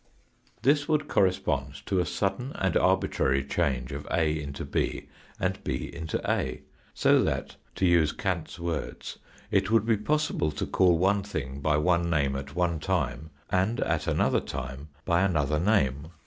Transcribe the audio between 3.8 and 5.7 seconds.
of rt into 6 and